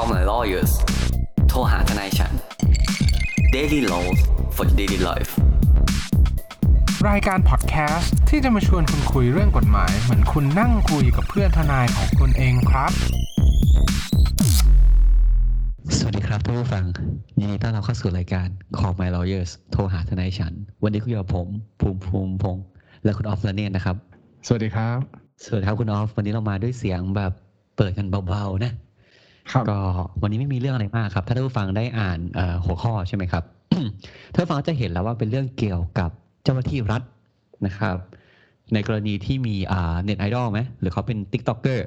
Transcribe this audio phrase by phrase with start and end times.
[0.00, 0.72] Call my lawyers
[1.48, 2.32] โทรหาทนายฉัน
[3.54, 4.18] Daily Laws
[4.56, 5.30] for daily life
[7.08, 12.92] รายการพอดแคสต์ที่จะมาชวนคุณคุยเรื่องกฎหมาย เหมือนคุณนั่งคุยกับเพื่อนทนายของคุณเองครับ
[15.98, 16.84] สวัสดีครับท่านผู้ฟัง
[17.38, 20.52] ยินดีต้อนรับเข้าสู่รายการ Call My Lawyers โทรหาทนายฉัน
[20.82, 21.48] วันนี้คุยกับผม
[21.80, 22.64] ภูมิภูมิพงษ์
[23.04, 23.96] และคุณออฟละเนตนะครับ
[24.46, 24.98] สวัสดีครับ
[25.44, 27.32] สวัสดีครับคุณออฟ วันนี้เรามาด้วยเสียงแบบ
[27.76, 28.85] เปิดกันเบาๆนะครับ
[29.70, 29.78] ก็
[30.22, 33.44] วันนี้ไม่มีเรื่องอะไรมากครับ ถ้าท่านผู้ฟังได้อ่านเอ่อหัวข้อใช่ไหมครับ
[34.32, 36.10] ท่านผู้ฟังจะเห็นแล้วว่าเป็นเรื่องเกี่ยวกับ
[36.44, 37.02] เจ้าหน้าที่รัฐ
[37.66, 37.96] นะครับ
[38.74, 41.86] ในกรณีที่มีอ่าเน็ตไอดอลไหมหรือเขาเป็น TikToker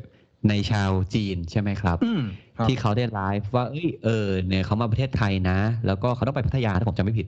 [0.50, 2.22] ในชาวจีนใช่ไหมครับอืม
[2.58, 7.28] ครับ ที่เขาได้ไลฟ์ว่าเอ้ยเออเนี่ยเขามาประเทศไทยนะ แล้วก็เขาต้องไปพัทยาถ้าผมจำไม่ผิด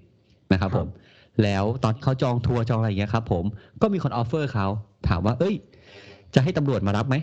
[0.51, 0.89] นะครับครับผม
[1.43, 3.43] แล้วตอนที่เขาจองทัวร์จองอะไรอย่างเงี้ยครับ ผม
[3.81, 4.67] ก็มีคน offer เขา
[5.07, 5.55] ถามว่า เอ้ย
[6.35, 7.15] จะให้ตำรวจมารับไหม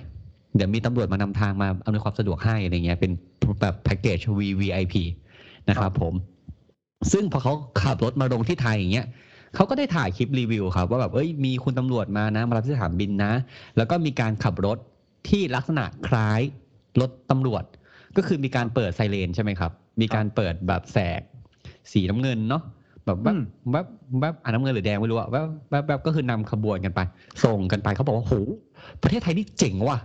[0.57, 3.13] เดี๋ยวมีตำรวจมานำทางมาอำนวยความสะดวกให้อะไรเงี้ยเป็น
[3.61, 4.95] แบบแพ็กเกจ VVIP
[5.69, 6.15] นะครับผม
[7.13, 9.07] ซึ่งพอเขาขับรถมาลงที่ไทยอย่างเงี้ย
[9.55, 13.33] เขาก็ได้ถ่ายคลิปรีวิวครับว่าแบบเอ้ยมีคุณตำรวจมานะ มารับที่สนามบินนะ
[13.77, 14.79] แล้วก็มีการขับรถ
[15.29, 16.41] ที่ลักษณะคล้าย
[17.01, 17.65] รถตำรวจ
[18.17, 21.21] ก็คือมีการเปิดไซเรนใช่ไหมครับ มีการเปิดแบบแสก
[21.93, 22.63] สีน้ำเงินเนาะ
[23.05, 23.41] แบบแบอืบม
[23.73, 23.87] แบบ
[24.21, 27.01] แบบอ่าน้ำเงินหรือแดงไม่รู้อะแบบแบบแบบก็คือนำขบวนกันไป
[27.45, 28.35] ส่งกันไปเขาบอกว่าโห
[29.03, 29.99] ประเทศไทยนี่เจ๋งว่ะ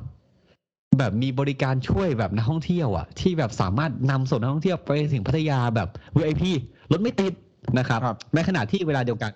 [0.99, 6.43] แบบมีบริการช่วยแบบนักท่องเที่ยวอะ ที่แบบสามารถนำส่งนักท่องเที่ยวไปถึงพัทยาแบบ VIP
[6.91, 7.33] รถไม่ติด
[7.77, 9.31] นะครับครับในขณะที่เวลาเดียวกัน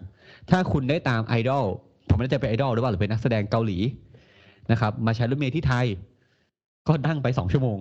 [0.49, 1.65] ถ้าคุณได้ตามไอดอล
[2.07, 3.77] ผมไม่แน่ใจเป็นไอดอลหรือเปล่าหรือเป็นนักแสดงเกาหลี
[4.71, 5.85] นะครับ มาใช้รถเมล์ที่ไทย
[6.87, 7.77] ก็นั่งไปสองชั่วโมง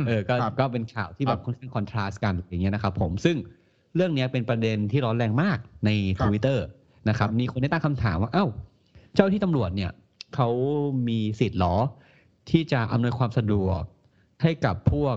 [0.00, 3.36] มเออก็ครับก็เป็นข่าวที่คแบรับบค่อนข้างคอนทราสต์กันอย่างเงี้ยนะครับผมซึ่ง
[3.96, 6.66] เรื่องเนี้ยเป็นประเด็นที่ร้อนแรงมากในครัทบวิตเตอร์
[7.08, 8.46] นะครับ มีคนได้ตั้งคำถามว่า เอ้า
[9.14, 9.90] เจ้าหน้าที่ตำรวจเนี่ย
[10.34, 10.48] เขา
[11.08, 11.74] มีสิทธิ์หรอ
[12.50, 13.82] ที่จะอำนวยความสะดวก
[14.42, 15.16] ให้กับพวก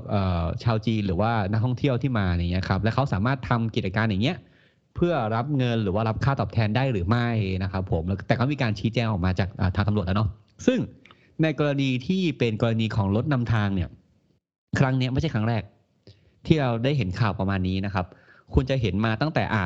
[0.64, 4.38] ชาวจีนหรือว่านักท่องเที่ยวที่มาเงี้ยครับและเขาสามารถทำกิจการอย่างเงี้ย
[4.96, 7.28] เพื่อรับเงินหรือว่ารับค่าตอบแทนได้หรือไม่
[7.64, 10.30] นะครับผมแล้วแต่ก็มีการชี้แจงออกมาจากทางตำรวจแล้วเนาะ
[10.68, 10.80] ซึ่ง
[11.42, 13.90] ในกรณีที่เป็นกรณีของรถนำทางเนี่ย
[14.80, 15.64] ครั้งนี้ไม่ใช่ครั้งแรก
[16.46, 18.06] ที่เราได้เห็นข่าวประมาณนี้นะครับ
[18.54, 19.66] คุณจะเห็นมาตั้งแต่อะ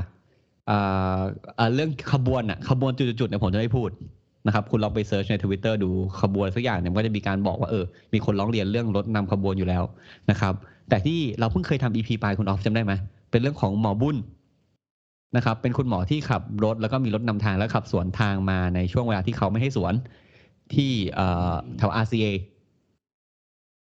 [0.69, 3.89] อ่าเรื่องขบวนอะขบวนจุดๆเนี่ยผมจะไม่พูด
[4.49, 5.89] นะครับคุณลองไป search ในทวิตเตอร์ดู
[6.21, 9.83] ขบวนสักอย่างเนี่ยก็จะมีการบอกว่าเออมีคนร้องเรียนเรื่องรถนำขบวนอยู่แล้ว
[10.29, 10.53] นะครับ
[10.89, 12.93] แต่ที่เราเพิ่งเคยทำ EP ไปคุณออฟจำได้ไหม
[13.31, 14.17] เป็นเรื่องของหมอบุญ
[15.35, 19.93] นะครับ เป็นคุณหมอที่ขับรถแล้วก็มีรถนำทางแล้วขับสวนทางมาในช่วงเวลาที่เขาไม่ให้สวน
[20.73, 22.25] ที่เอ่อแถว RCA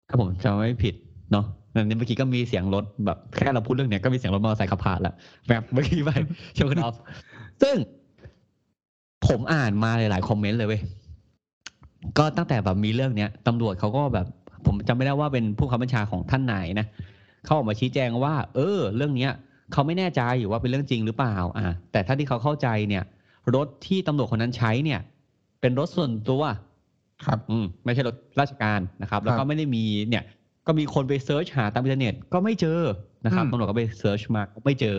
[0.08, 0.94] ถ้าผมจำไม่ผิด
[1.32, 5.14] เนาะนั่นเมื่อกี้ก็มีเสียงรถแบบแค่เราพูดเรื่องเนี้ยก็มีเสียงรถมอเตอร์ไซค์ขับผ่านแล้ว
[5.48, 6.10] แบบเมื่อกี้ไป
[6.54, 6.96] เชมคุณออฟ
[7.62, 7.76] ซึ่ง
[9.26, 10.80] ผมอ่านมาหลายๆคอมเมนต์เลยเว้ย
[12.18, 14.26] ก็ตั้งแต่แบบมีเรื่องเนี้ยตำรวจเขาก็แบบ
[14.66, 16.86] ผมจำไม่ได้ว่าเป็นผู้ขับบัญชาของท่านไหนนะ
[17.44, 19.32] เขาออกมาชี้แจงว่า เออ เรื่องเนี้ย
[19.72, 23.04] เขาไม่แน่ใจอยู่ว่าเป็นเรื่องจริงหรือเปล่า อะแต่ถ้าที่เขาเข้าใจเนี่ย
[23.54, 25.00] รถที่ตำรวจคนนั้นใช้เนี่ย
[25.60, 26.42] เป็นรถส่วนตัว
[27.26, 30.24] ครับ อืมไม่ใช่รถราชการนะครับ แล้วครับก็ไม่ได้มีเนี่ย
[30.66, 32.80] ก็มีคนไป search หาตามอินเทอร์เน็ตก็ไม่เจอ
[33.24, 34.98] นะครับอืมตำรวจก็ไป search มาก็ไม่เจอ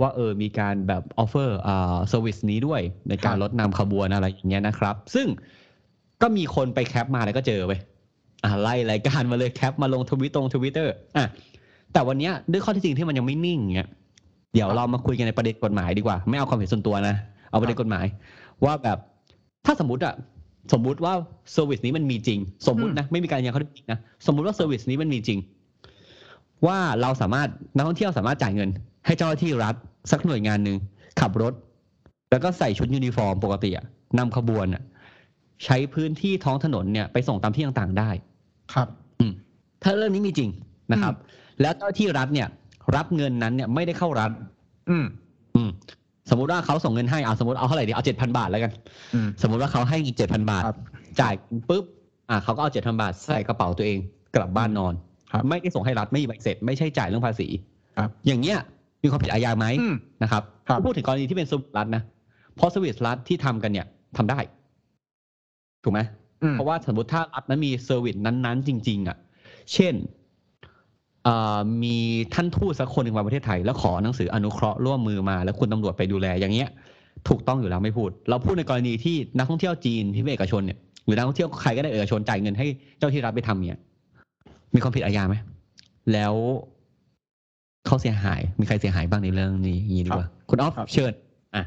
[0.00, 5.26] ว่าเออมีการแบบ offer อ่า service นี้ด้วยในการรถนำขบวนอะไรอย่างเงี้ยนะครับ ซึ่ง
[6.22, 7.72] ก็มีคนไป cap มาแล้วก็เจอไป
[8.44, 11.26] อ่าไล่รายการมาเลย cap มาลงทวิตตรงทวิตเตอร์อะ
[11.92, 13.88] แต่วันเนี้ยด้วยข้อที่จริงที่มันยังไม่นิ่งเงี้ย
[14.54, 17.16] เดี๋ยวเรามาคุยกันในประเด็นกฎหมายดีกว่า ไม่เอาความเห็นส่วนตัวนะ
[17.50, 18.06] เอาประเด็นกฎหมาย
[18.64, 18.98] ว่าแบบ
[19.66, 20.14] ถ้าสมมติอะ
[20.72, 21.12] สมมุติว่า
[21.52, 25.38] service นี้มันมีจริง สมมุตินะไม่มีการยืนยันข้อเท็จจริงนะสมมุติว่า service นี้มันมีจริง
[26.66, 28.70] ว่าเราสามารถนักท่องเที่ยวสามารถจ่ายเงิน
[29.06, 29.74] ให้เจ้าหน้าที่รัฐ
[30.10, 30.76] สักหน่วยงานหนึ่ง
[31.20, 31.52] ขับรถ
[32.30, 33.86] แล้วก็ใส่ชุดยูนิฟอร์มปกติอะ
[34.18, 34.82] นำขบวนอะ
[35.64, 38.10] ใช้พื้นที่ท้องถนนเนี่ยไปส่งตามที่ต่างๆได้
[38.74, 38.88] ครับ
[39.82, 40.50] ถ้าเรื่องนี้มีจริง
[40.92, 41.14] นะครับ
[41.60, 42.48] แล้วเจ้าหน้าที่รัฐเนี่ย
[42.96, 44.30] รับเงินนั้นเนี่ยไม่ได้เข้ารัฐ
[44.90, 45.06] อืม
[45.54, 45.70] อืม
[46.30, 48.72] สมมุติว่าเขาส่งเงินให้เอาสมมติเอาเท่าไหร่ดีเอาเจ็ดพันบาทแล้วกัน
[49.14, 50.78] อืม สมมุติว่าเขาให้เจ็ดพันบาท ครับ
[51.20, 51.34] จ่าย
[51.68, 51.84] ปุ๊บ
[52.30, 53.98] อ่าเขาก็เอาเจ็ดพันบาทใส่กระเป๋าตัวเอง
[54.36, 54.94] กลับบ้านนอน
[55.32, 57.48] ครับไม่ได้ส่งให้รัฐไม่มีใบเสร็จ ไม่ใช่จ่ายเรื่องภาษี
[57.98, 58.58] ครับ อย่างเงี้ย
[59.04, 62.02] มีความผิดอาญาไหมอืมนะครับครับพูดถึงกรณีที่เป็นสวิสรัฐนะ
[62.56, 63.86] เพราะสวิสรัฐที่ทำกันเนี่ย
[64.16, 64.38] ทำได้
[65.84, 66.00] ถูกไหม
[66.42, 69.16] อืมเพราะว่าสมมติถ้ารัฐนั้นมี service นั้นๆ จริง ๆ อะ
[69.72, 69.94] เช่น
[71.24, 71.96] เอ่อมี
[72.34, 76.68] ท่านทูตสักคนหนึ่งมาประเทศไทย แล้วขอหนังสืออนุเคราะห์ร่วมมือมา แล้วคุณตำรวจไปดูแลอย่างเงี้ย
[77.28, 82.66] ถูกต้องอยู่แล้วไม่พูด เราพูดในกรณีที่นักท่องเที่ยวจีนที่เป็นเอกชนเนี่ยหรือนักท่องเที่ยวใครก็ได้เอกชนจ่ายเงินให้
[82.98, 83.80] เจ้าที่รัฐไปทำเนี่ย
[84.74, 85.36] มีความผิดอาญาไหม
[86.12, 86.34] แล้ว
[87.86, 91.12] เขาเสียหาย มีใครเสียหายบ้างในเรื่องนี้อย่างนี้ดีกว่า คุณออฟครับเชิญ
[91.54, 91.64] อะ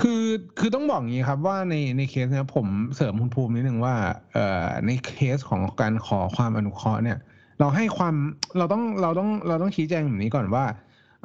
[0.00, 0.24] คือ
[0.58, 2.66] คือต้องบอกอย่างนี้ครับว่าในในเคสเนี้ยผม
[2.96, 3.94] เสริมคุณภูมินิดนึงว่า
[4.32, 7.18] เอ่อในเคสของการขอความอนุเคราะห์เนี่ย
[7.60, 8.14] เราให้ความ
[8.58, 10.64] เราต้องเราต้องเราต้องชี้แจงแบบนี้ก่อนว่า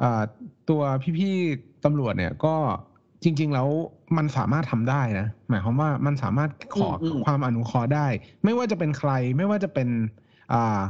[0.02, 0.22] อ่า
[0.70, 0.82] ตัว
[1.18, 2.54] พี่ๆตำรวจเนี่ยก็
[3.24, 3.68] จริง ๆ แล้ว
[4.16, 8.06] มันสามารถทำได้นะ หมายความว่ามันสามารถขออืมอืมความอนุเคราะห์ได้
[8.44, 9.88] ไม่ว่าจะเป็นใครไม่ว่าจะเป็น
[10.52, 10.80] อ่า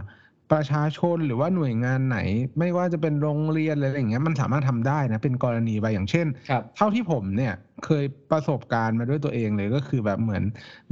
[0.52, 2.18] ประชาชนหรือว่าหน่วยงานไหน
[2.58, 7.52] ไม่ว่าจะเป็นโรงเรียนอะไรอย่างเงี้ยมันสามารถทำได้นะ เป็นกรณีไปอย่างเช่นครับเท่าที่ผมเนี่ย
[7.84, 10.42] เคยประสบการณ์มาด้วยตัวเองเลยก็คือแบบเหมือน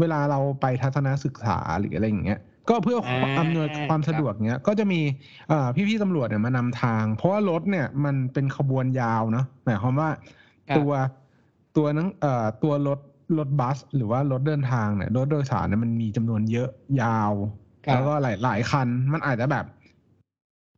[0.01, 5.01] เวลาเราไปทัศนศึกษาหรืออะไรอย่างเงี้ยก็เพื่ออ่าอำนวยความสะดวกเนี้ยก็จะมี
[5.49, 10.11] เอ่อพี่ๆตำรวจเนี่ยมานำทาง เพราะว่ารถเนี่ยมันเป็นขบวนยาวเนาะหมายความว่า
[10.69, 10.91] ครับตัว
[11.77, 13.01] ตัวนั้นเอ่อตัวรถ
[13.39, 16.69] รถบัส หรือว่ารถเดินทางเนี่ยรถโดยสารเนี่ยมันมีจำนวนเยอะ
[17.03, 19.67] ยาวครับ แล้วก็หลายหลายคันมันอาจจะแบบ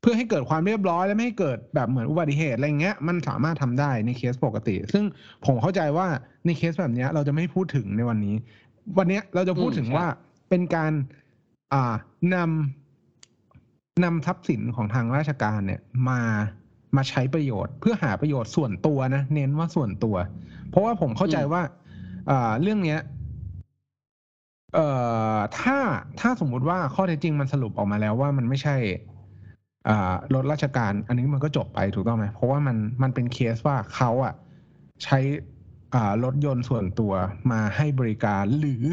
[0.00, 5.04] เพื่อให้เกิดความเรียบร้อยและไม่ให้เกิดแบบเหมือนอุบัติเหตุอะไรเงี้ย มันสามารถทำได้ในเคสปกติ ซึ่ง
[5.46, 6.06] ผมเข้าใจว่า
[6.46, 8.34] ในเคสแบบเนี้ยเราจะไม่พูดถึงในวันนี้
[8.98, 10.06] วันเนี้ยเราจะพูดถึงอืมครับว่า
[10.50, 10.92] เป็นการ
[11.74, 11.94] อ่า
[12.34, 16.20] นำนำทรัพย์สินของทางราชการเนี่ย มา
[16.96, 20.16] มาใช้ประโยชน์เพื่อหาประโยชน์ส่วนตัวนะ เน้นว่าส่วนตัว
[20.70, 21.62] เพราะว่าผมเข้าใจว่า
[22.30, 22.98] อ่าเรื่องเนี้ย
[24.74, 24.86] เอ่
[25.34, 25.76] อถ้า
[26.20, 28.76] ถ้าสมมุติว่าข้อเท็จจริงมันสรุปออกมาแล้วว่ามันไม่ใช่
[29.88, 34.34] อ่ารถราชการ อันนี้มันก็จบไปถูกต้องไหมเพราะว่ามันมันเป็นเคสว่าเขาอะ
[35.04, 35.18] ใช้
[35.94, 37.12] อ่ารถยนต์ส่วนตัว
[37.52, 38.84] มาให้บริการหรือ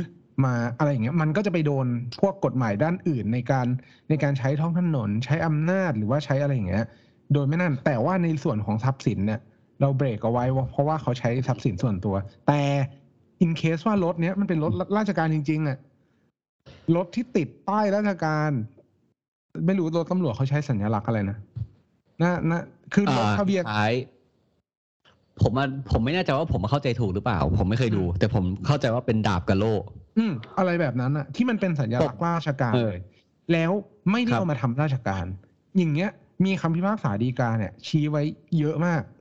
[0.43, 1.87] มาอะไรอย่างเงี้ยมันก็จะไปโดน
[2.21, 3.67] พวกกฎหมายด้านอื่นในการ
[4.09, 6.85] ในการใช้ท้องถนน ใช้อำนาจหรือว่าใช้อะไรอย่างเงี้ย
[7.33, 9.39] โดยไม่นั่นแต่ว่าในส่วนของทรัพย์สินเนี่ย
[9.81, 12.15] เราเบรกเอาไว้เพราะว่าเขาใช้ทรัพย์สินส่วนตัว
[12.47, 12.61] แต่
[13.41, 15.77] อินเคสว่ารถเนี้ยมันเป็นรถราชการจริง ๆอะ
[16.95, 18.51] รถที่ติดป้ายราชการ
[19.65, 21.37] ไม่รู้รถตำรวจเขาใช้สัญลักษณ์อะไรนะ
[22.21, 22.61] นะนะ
[22.93, 23.93] คือรถทะเบียนท้าย
[25.41, 29.73] ผมอะผมไม่แน่ใจว่าผมเข้าใจถูกหรือเปล่า ผมไม่เคยดู แต่ผมเข้าใจว่าเป็นดาบกับโล่
[30.17, 32.97] อืมอะไรแบบนั้นอะที่มันเป็นสัญลักษณ์ราชการเออเลย
[33.53, 33.71] แล้ว
[34.11, 35.25] ไม่ได้ครับเอามาทำราชการ
[35.77, 36.09] อย่างเงี้ย
[36.45, 38.23] มีคำพิพากษาฎีกาเนี่ย ชี้ไว้
[38.59, 39.18] เยอะมากนี่ครับ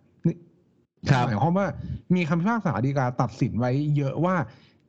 [1.26, 1.66] หมายความว่า
[2.14, 4.36] มีคำพิพากษาฎีกาตัดสินไว้เยอะว่า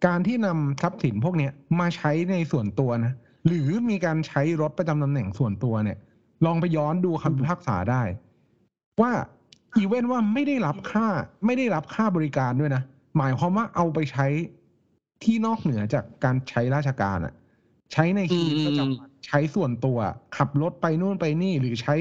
[0.06, 3.14] การที่นำทรัพย์สินพวกเนี้ยมาใช้ในส่วนตัวนะ
[3.48, 5.98] หรือมีการใช้รถประจำตำแหน่งส่วนตัวเนี่ย
[6.46, 8.02] ลองไปย้อนดูคำพิพากษาได้
[9.02, 9.12] ว่า
[9.78, 11.08] อีเวนว่าไม่ได้รับค่า
[11.46, 12.84] ไม่ได้รับค่าบริการด้วยนะ
[13.18, 14.28] หมายความว่าเอาไปใช้
[15.24, 17.34] ที่นอกเหนือจากการใช้ราชการอะ
[17.94, 19.98] ใช้ในชีวิตประจำวันใช้ส่วนตัว
[20.38, 21.96] ขับรถไปนู่นไปนี่หรือใช้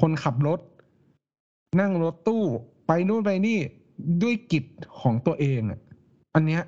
[0.00, 0.60] คนขับรถ
[1.80, 2.44] นั่งรถตู้
[2.88, 3.58] ไปนู่นไปนี่
[4.22, 4.64] ด้วยกิจ
[5.00, 5.80] ของตัวเองอะ
[6.34, 6.62] อันเนี้ย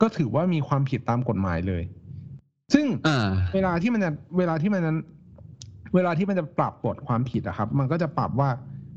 [0.00, 1.82] ก็ถือว่ามีความผิดตามกฎหมายเลย
[2.74, 4.98] ซึ่งอ่าเวลาที่มันจะเวลาที่มันนั้น
[5.94, 8.50] เวลาที่มันจะปรับบทความผิดอะครับ มันก็จะปรับว่า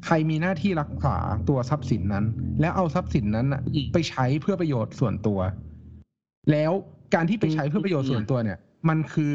[0.06, 1.18] ใครมีหน้าที่รักษา
[1.50, 2.26] ตัวทรัพย์สินนั้น
[2.62, 5.40] แล้วเอาทรัพย์สินนั้นอะอืมไปใช้เพื่อประโยชน์ส่วนตัว
[6.52, 6.72] แล้ว
[7.16, 8.60] การที่ไปใช้เพื่อประโยชน์ส่วนตัวเนี่ย
[8.90, 9.34] มันคือ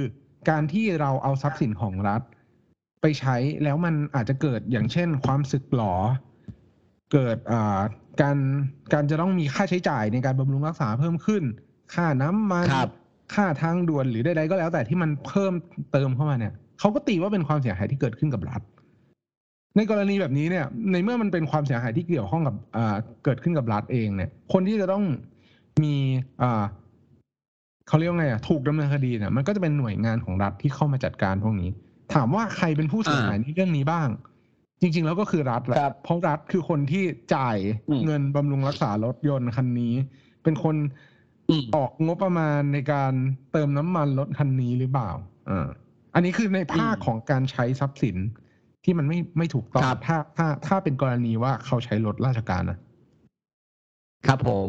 [0.51, 2.23] การที่เราเอาทรัพย์สินของรัฐ
[3.03, 5.95] ไปใช้แล้วมันอาจจะเกิดอย่างเช่น ความสึกหรอ
[7.13, 7.81] เกิดอ่า
[8.23, 8.37] การ
[8.93, 11.43] การจะต้องมีค่าใช้จ่ายในการบำรุงรักษาเพิ่มขึ้น
[11.95, 12.91] ค่าน้ำมันครับ
[13.35, 15.53] ค่าทางด่วนหรือใดๆก็แล้วแต่ที่มันเพิ่ม
[15.93, 18.63] เติมเข้ามาเนี่ยเขาก็ตีว่าเป็นความเสียหายที่เกิดขึ้นกับรัฐ
[19.77, 25.05] ในกรณีแบบนี้เนี่ย ในเมื่อมันเป็นความเสียหายที่เกี่ยวข้องกับอ่าเกิดขึ้นกับรัฐเองเนี่ย คนที่จะต้อง
[25.83, 25.95] มี
[26.43, 26.63] อ่า
[27.89, 31.71] เขาเรียกว่าไงอะถูกดำเนินคดีเนี่ยมันก็จะเป็นหน่วยงานของรัฐที่เข้ามาจัดการพวกนี้
[32.15, 34.09] ถามว่าใครเป็นผู้เสียหายในเรื่องนี้บ้าง
[34.81, 37.05] จริง ๆ แล้วก็คือรัฐแหละครับเพราะรัฐคือคนที่
[37.35, 37.57] จ่าย
[37.89, 39.95] อืมเงินบำรุงรักษารถยนต์คันนี้
[40.43, 40.77] เป็นคน
[41.49, 43.13] อืมออกงบประมาณในการ
[43.53, 45.11] เติมน้ำมันรถคันนี้หรือเปล่า
[45.51, 45.69] อ่า
[46.15, 48.17] อันนี้คือในภาคอืมของการใช้ทรัพย์สิน
[48.85, 52.79] ที่มันไม่ไม่ถูกต้องครับถ้าถ้าถ้าเป็นกรณีว่าเขาใช้รถราชการนะ
[54.27, 54.69] ครับผม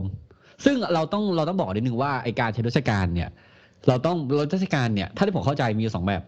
[0.66, 3.30] ซึ่งเราต้องเราต้องบอกนิดนึงว่าไอการใช้ราชการเนี่ย
[3.88, 6.24] เราต้องรถราชการเนี่ย ถ้าที่ผมเข้าใจมีอยู่สองแบบ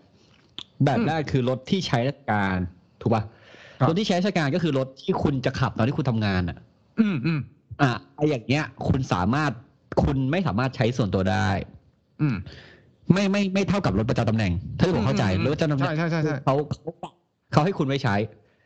[0.85, 2.57] แบบแรกคือรถที่ใช้ราชการ
[3.01, 3.23] ถูกป่ะ
[3.87, 6.57] รถที่ใช้ราชการก็คือรถที่คุณจะขับตอนที่คุณทำงานอะ
[6.99, 7.39] อืมอืม
[7.81, 9.51] อะไออย่างเงี้ย คุณสามารถ
[10.03, 11.49] คุณไม่สามารถใช้ส่วนตัวได้
[12.21, 12.35] อืม
[13.13, 16.91] ไม่ไม่ไม่เท่ากับรถประจำตำแหน่ง ถ้าที่ผมเข้าใจอืมอืมรถประจำตำแหน่งใช่ใช่ใช่ใช่ เขาเขา
[17.51, 18.15] เขาให้คุณไว้ใช้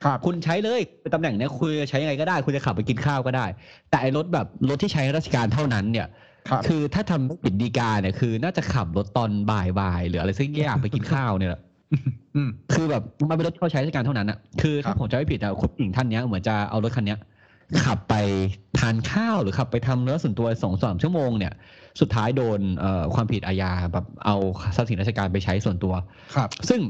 [0.03, 3.45] ครับ คุณใช้เลยเป็นตำแหน่งเนี้ยคุณจะใช้ยังไงก็ได้ คุณจะขับไปกินข้าวก็ได้
[3.89, 6.07] แต่ไอรถแบบรถที่ใช้ราชการเท่านั้นเนี่ย
[6.50, 11.75] ครับ คือถ้าทำไม่ผิดดีกาเนี่ยคือ น่าจะขับรถตอนบ่ายบ่ายๆหรืออะไรสักอย่างไปกินข้าวเนี่ยแหละอืม
[12.73, 17.19] คือแบบมันเป็นรถที่เขาใช้ราชการเท่านั้นอะคือครัถ้าบผมจำไม่ผิดอะคุณหญิงท่านเนี้ยเหมือนจะเอารถคันเนี้ย
[17.85, 18.13] ขับไป
[18.79, 21.53] ทานข้าวหรือขับไปทำเนื้อส่วนตัวสองสามชั่วโมงเนี่ย
[22.01, 24.35] สุดท้ายโดนเอ่อความผิดอาญาแบบเอา
[24.75, 25.93] ทรัพย์สินราชการไปใช้ส่วนตัว
[26.35, 26.81] ครับ ซึ่ง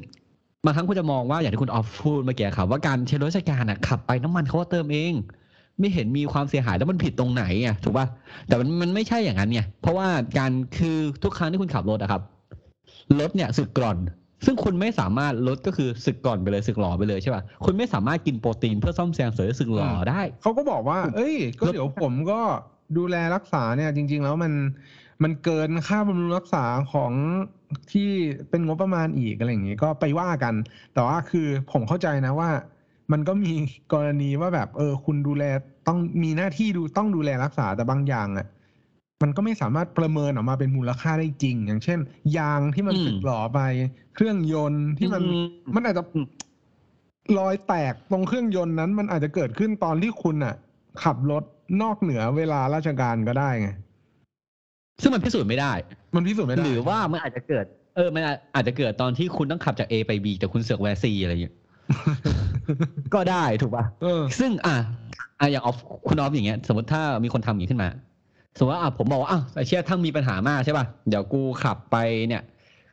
[0.65, 5.13] บางครั้งคุณจะมองว่าอย่างที่คุณออฟพูดเมื่อกี้ครับว่าการใช้รถราชการอะขับไปน้ำมันเขาก็เติมเอง
[5.79, 8.07] ไม่เห็นมีความเสียหายแล้วมันผิดตรงไหนอะถูกป่ะ
[8.47, 12.21] แต่มันมันไม่ใช่อย่างนั้นไงเพราะว่าการคือทุกครั้งที่คุณขับรถอะครับ
[13.19, 13.97] รถเนี่ยสึกกร่อน
[14.45, 22.39] ซึ่งคุณไม่สามารถลดก็คือสึกก่อนไปเลยสึกหล่อไปเลยใช่ป่ะคุณไม่สามารถกินโปรตีนเพื่อซ่อมแซมเสริมสึกหล่อได้ เขาก็บอกว่า เอ้ย ก็เดี๋ยวผมก็
[22.97, 24.53] ดูแลรักษาเนี่ย จริง ๆ แล้วมัน
[25.23, 27.11] มันเกินค่าบำรุงรักษาของ
[27.91, 28.09] ที่
[28.49, 30.53] เป็นงบประมาณอีกอะไรอย่างงี้ก็ไปว่ากัน
[30.93, 32.49] แต่ว่าคือผมเข้าใจนะว่า
[33.11, 33.53] มันก็มี
[33.93, 35.43] กรณีว่าแบบ เออ คุณดูแล
[35.87, 38.47] ต้องมีหน้าที่ดูต้องดูแลรักษาแต่บางอย่างอะ
[39.23, 41.99] มันก็ไม่สามารถประเมินออกมาเป็นมูลค่าได้จริง อย่างเช่น
[42.37, 43.59] ยางที่มันอืมสึกหรอไป
[44.15, 46.27] เครื่องยนต์ที่มันอืมมันอาจจะอืม
[47.37, 50.55] รอยแตกตรงเครื่องยนต์นั้น มันอาจจะเกิดขึ้นตอนที่คุณอะ
[51.03, 51.43] ขับรถ
[51.81, 53.69] นอกเหนือเวลาราชการก็ได้ไง
[55.01, 55.73] ซึ่งมันพิสูจน์ไม่ได้
[56.15, 61.55] มันพิสูจน์ไม่ได้ หรือว่ามันอาจจะเกิด เออ มันอาจอาจจะเกิดตอนที่คุณต้องขับจาก A ไป B แต่คุณเสือกแวะ C อะไรอย่างเงี้ย
[63.13, 64.75] ก็ได้ถูกป่ะเออซึ่งอะ
[65.39, 67.89] อะอย่างออฟคุณออฟอย่างเงี้ย สมมติถ้ามีคนทำอย่างนี้ขึ้นมา
[68.57, 71.97] สมมติว่าอะผมบอกว่าอะไอเชี่ยทั้งมีปัญหามากใช่ป่ะเดี๋ยวกูขับไป
[72.27, 72.41] เนี่ย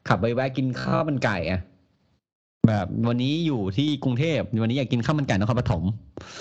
[0.08, 1.60] ขับไปแวะกินข้าวมันไก่อะ
[2.68, 5.82] แบบวันนี้อยู่ที่กรุงเทพวันนี้อยากกินข้าวมันไก่นครปฐม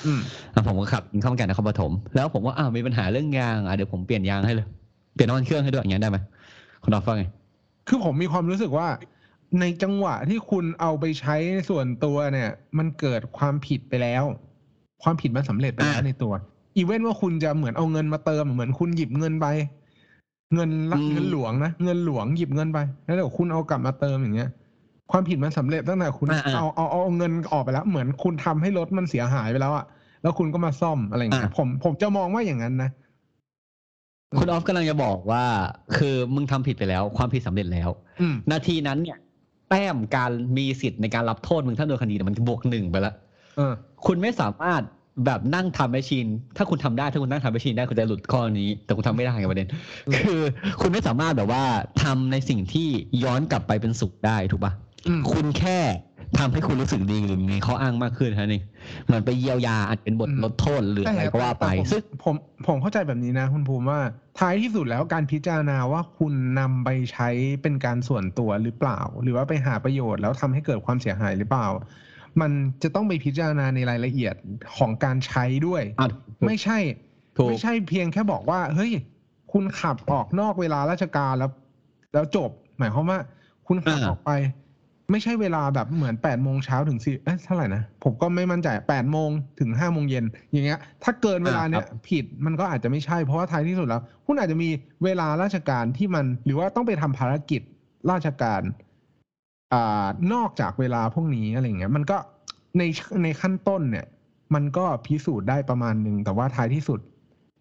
[0.06, 0.20] อืม
[0.54, 4.68] อะผมก็ขับกินข้าวมันไก่นครปฐมแล้วผมว่าอ้าวมีปัญหาเรื่องยางอะเดี๋ยวผมเปลี่ยนยางให้เลย
[5.14, 6.18] เปลี่ยนน้ำมันเครื่องให้ด้วยอย่างเงี้ยได้ไหม
[6.84, 7.24] คุณออฟว่าไง
[7.88, 8.88] คือผมมีความรู้สึกว่า
[9.60, 11.36] ในจังหวะที่คุณเอาไปใช้
[11.70, 14.24] ส่วนตัวเนี่ย มันเกิดความผิดไปแล้ว
[15.04, 16.34] ความผิดมันสำเร็จไปแล้วอ่าในตัว
[16.78, 19.48] อีเวนต์ว่าคุณจะเหมือนเอาเงินมาเติมเหมือนคุณหยิบเงินไป
[20.56, 24.50] เงินละอืมเงินหลวงนะเงินหลวงหยิบเงินไป แล้วเดี๋ยวคุณเอากลับมาเติมอย่างเงี้ย
[25.12, 29.86] ความผิดมันสำเร็จตั้งแต่คุณอ่าอ่าเอาเอาเอาเงินออกไปแล้ว เหมือนคุณทำให้รถมันเสียหายไปแล้วอะ
[30.22, 32.90] แล้วคุณก็มาซ่อมอะไรอย่างเงี้ยอ่าผมผมจะมองว่าอย่างนั้นนะ
[34.40, 35.44] คุณออฟกำลังจะบอกว่า
[35.98, 37.90] คือมึงทำผิดไปแล้ว ความผิดสำเร็จแล้ว
[38.22, 39.18] อืมนาทีนั้นเนี่ย
[39.70, 43.16] แต้มการมีสิทธิ์ในการรับโทษมึงถ้าโดนคดีเนี่ยมันบวกหนึ่งไปแล้ว
[43.58, 43.74] เออ
[44.06, 44.82] คุณไม่สามารถ
[45.26, 46.26] แบบนั่งทำแมชชีน
[46.58, 49.70] ถ้าคุณทำได้ถ้าคุณนั่งทำแมชชีนได้คุณจะหลุดข้อนี้ แต่คุณทำไม่ได้ไงประเด็น
[50.08, 50.42] อืมคือ
[50.82, 51.64] คุณไม่สามารถแบบว่า
[52.04, 52.88] ทำในสิ่งที่
[53.24, 54.74] ย้อนกลับไปเป็นสุขได้ถูกปะ
[55.08, 55.80] อืมคุณแค่
[56.40, 58.64] ทำให้คุณรู้สึกดีหรือมีข้ออ้างมากขึ้นเท่านั้นเอง
[59.06, 62.36] เหมือนไปเยียวยาอาจเป็นบทอืมลดโทษหรืออะไรก็ว่าไปแต่ผมซึ่งผม
[62.68, 64.00] ผมเข้าใจแบบนี้นะ คุณภูมิว่า
[64.40, 67.30] ท้ายที่สุดแล้วการพิจารณาว่าคุณนำไปใช้
[67.62, 71.68] เป็นการส่วนตัวหรือเปล่า หรือว่าไปหาประโยชน์แล้วทำให้เกิดความเสียหายหรือเปล่า
[72.42, 72.52] มัน
[72.84, 74.36] จะต้องไปพิจารณาในรายละเอียด
[74.78, 76.08] ของการใช้ด้วยอะ
[76.46, 76.78] ไม่ใช่
[77.38, 78.92] ถูกไม่ใช่เพียงแค่บอกว่า เฮ้ย
[79.52, 81.52] คุณขับออกนอกเวลาราชการแล้ว
[82.14, 83.20] แล้วจบ หมายความว่า
[83.68, 84.32] คุณขับอ่าออกไป
[85.12, 94.70] ไม่ใช่เวลาแบบเหมือนแปดโมงเช้าถึงสี่เอ๊ะเท่าไหร่นะผมก็ไม่มั่นใจแปดโมงถึงห้าโมงเย็นอย่างเงี้ย ถ้าเกินเวลาเนี้ยผิดมันก็อาจจะไม่ใช่เพราะว่าท้ายที่สุดแล้ว คุณอาจจะมี
[95.04, 97.62] เวลาราชการที่มันหรือว่าต้องไปทำภารกิจ
[98.12, 98.62] ราชการ
[99.74, 99.76] อ
[100.34, 102.18] นอกจากเวลาพวกนี้อะไรเงี้ย มันก็
[102.78, 102.84] ใน
[103.24, 104.06] ในขั้นต้นเนี่ย
[104.56, 107.00] มันก็พิสูจน์ได้ประมาณหนึ่งแต่ว่าท้ายที่สุด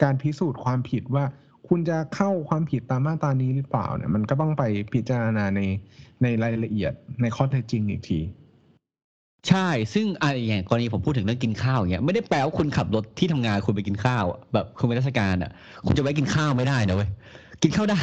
[0.03, 1.25] การพิสูจน์ความผิดว่า
[1.69, 4.63] คุณจะเข้าความผิดตามมาตรานี้หรือเปล่าเนี่ย มันก็ต้องไป
[4.93, 5.61] พิจารณาใน
[6.23, 8.21] ในรายละเอียดในข้อเท็จจริงอีกที
[9.49, 15.51] ใช่ ซึ่งอะอย่างกรณีผมพูดถึงเรื่องกินข้าวอย่างเงี้ยไม่ได้แปลว่าคุณขับรถที่ทำงานคุณไปกินข้าว แบบคุณเป็นราชการอะ
[15.87, 17.11] คุณจะไปกินข้าวไม่ได้นะเว้ย
[17.63, 18.01] กินข้าวได้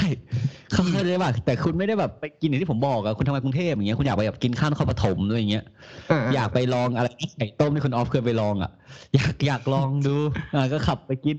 [0.71, 5.63] เข้าใจได้ป่ะแต่คุณไม่ได้แบบไปกินอย่างที่ผมบอกอะคุณทำงานกรุงเทพอย่างเงี้ยคุณอยากไปแบบกินข้าวนครปฐมอะไรอย่างเงี้ย
[6.11, 8.71] อ่าอยากไปลองอะไรไก่ต้มที่คุณออฟเคยไปลองอะ
[9.15, 10.15] อยากอยากลองดู
[10.55, 11.37] อ่าก็ขับไปกิน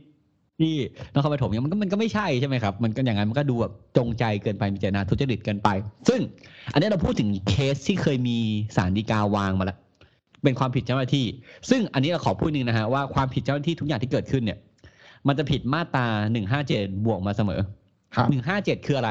[0.61, 0.75] ที่
[1.15, 5.69] นครปฐมเนี่ยมันก็มันก็ไม่ใช่ใช่ไหมครับ มันก็อย่างนั้นมันก็ดูแบบจงใจเกินไปมีเจตนาทุจริตเกินไป
[6.09, 6.21] ซึ่ง
[6.73, 8.39] อันนี้เราพูดถึงเคสที่เคยมี
[8.77, 9.79] สารดีกาวางมาแล้ว
[10.45, 11.27] เป็นความผิดเจ้าหน้าที่
[11.71, 14.59] ซึ่งอันนี้เราขอพูดหนึงนะฮะว่าความผิดเจ้าหน้าที่ทุกอย่างที่เกิดขึ้นเนี่ย
[15.29, 17.78] มันจะผิดมาตราหนึ่งห้าเจ็ดบวกมาเสมอครับ
[18.31, 19.11] หนึ่งห้าเจ็ดคืออะไร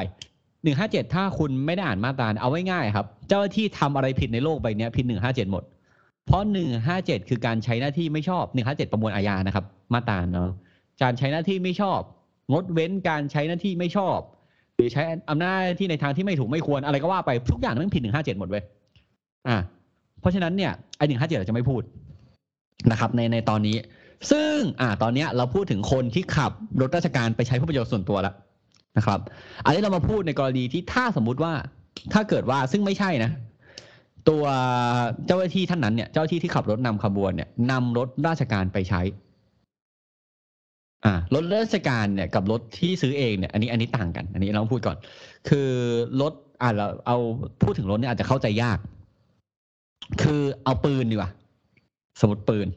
[0.63, 5.63] หนึ่งห้าเจ็ดถ้าคุณไม่ได้อ่านมาตราเอาไว้ง่ายครับ เจ้าหน้าที่ทำอะไรผิดในโลกใบนี้ผิดหนึ่งห้าเจ็ดหมด
[6.25, 10.49] เพราะหนึ่งห้าเจ็ดคือการใช้หน้าที่ไม่ชอบหนึ่งห้าเจ็ดประมวลอาญานะครับ มาตราเนาะ
[11.03, 11.99] การใช้หน้าที่ไม่ชอบ
[12.51, 14.17] งดเว้นการใช้หน้าที่ไม่ชอบ
[14.75, 18.63] หรือใช้อำนาจที่ในทางที่ไม่ถูกไม่ควรอะไรก็ว่าไปทุกอย่างมันผิดหนึ่งห้าเจ็ดหมดเว้ย
[19.47, 19.57] อ่า
[20.19, 21.81] เพราะฉะนั้นเนี่ยไอหนึ่งห้าเจ็ดเราจะไม่พูด
[22.91, 23.77] นะครับ ในในตอนนี้
[24.31, 26.51] ซึ่งอ่าตอนเนี้ยเราพูดถึงคนที่ขับ
[26.81, 28.33] รถราชการไปใช้เพื่อประโยชน์ส่วนตัวแล้ว
[28.97, 29.19] นะครับ
[29.65, 31.53] อันนี้เรามาพูดในกรณีที่ถ้าสมมุติว่า
[32.13, 33.31] ถ้าเกิดว่าซึ่งไม่ใช่นะ
[34.29, 34.43] ตัว
[35.25, 39.01] เจ้าหน้าที่ท่านนั้นเนี่ยเจ้าหน้าที่ที่ขับรถนำขบวนเนี่ยนำรถราชการไปใช้
[41.05, 44.97] อ่ารถราชการเนี่ยกับรถที่ซื้อเองเนี่ยอันนี้อันนี้ต่างกัน อันนี้เราพูดก่อน
[45.49, 45.69] คือ
[46.21, 47.17] รถอ่าเราเอา
[47.63, 48.77] พูดถึงรถเนี่ยอาจจะเข้าใจยาก
[50.21, 51.31] คือเอาปืนดีกว่า
[52.21, 52.67] สมมติปืน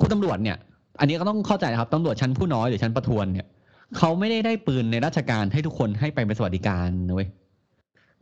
[0.00, 0.56] คุณตำรวจเนี่ย
[1.00, 3.46] อันนี้ก็ต้องเข้าใจนะครับตำรวจชั้นผู้น้อยหรือชั้นประทวนเนี่ย
[3.98, 7.28] เขาไม่ได้ได้ปืนในราชการให้ทุกคนให้ไปเป็นสวัสดิการนะเว้ย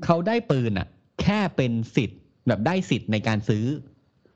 [0.05, 0.87] เขาได้ปืนอะ
[1.23, 2.19] แค่เป็นสิทธิ์
[2.49, 3.65] แบบได้สิทธิ์ในการซื้อ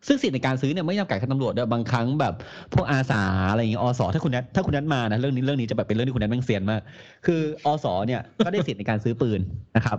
[0.06, 2.34] ซึ่งสิทธิ์ในการซื้อเนี่ยไม่จำกัดแค่ตำรวจด้วยบางครั้งแบบ
[2.74, 6.80] พวกอาสาอะไรอย่างเงี้ยอสถ้าคุณนัทถ้าคุณนัทมานะเรื่องนี้เรื่องนี้จะแบบเป็นเรื่องที่คุณนัทแม่งเซียนมาก
[7.26, 9.40] คืออสเนี่ยก็ได้สิทธิ์ในการซื้อปืน
[9.76, 9.98] นะครับ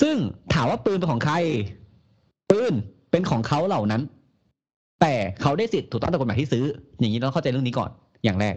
[0.00, 0.16] ซึ่ง
[0.54, 1.34] ถามว่าปืนเป็นของใคร
[2.50, 2.72] ปืน
[3.10, 4.02] เป็นของเขาเหล่านั้น
[5.00, 6.64] แต่เขาได้สิทธิ์ถูกต้องตามกฎหมายที่ซื้อ
[7.00, 7.90] อย่างนี้เราเข้าใจเรื่องนี้ก่อน
[8.24, 8.54] อย่างแรก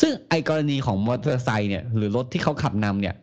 [0.00, 3.14] ซึ่งไอกรณีของมอเตอร์ไซค์เนี่ย หรือรถที่เขาขับนำเนี่ย